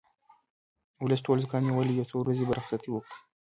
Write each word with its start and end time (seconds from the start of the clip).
ولس 1.03 1.19
ټول 1.25 1.37
زوکام 1.43 1.61
نیولی 1.67 1.93
یو 1.95 2.09
څو 2.09 2.15
ورځې 2.19 2.43
به 2.47 2.53
رخصتي 2.59 2.89
وکړو 2.91 3.15